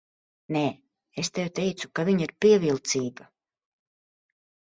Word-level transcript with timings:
Nē, 0.55 0.61
es 1.23 1.29
tev 1.35 1.51
teicu, 1.59 1.91
ka 1.99 2.05
viņa 2.09 2.25
ir 2.27 2.33
pievilcīga. 2.45 3.27